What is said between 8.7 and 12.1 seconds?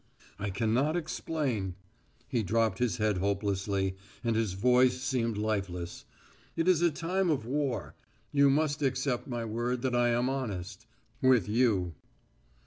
accept my word that I am honest with you."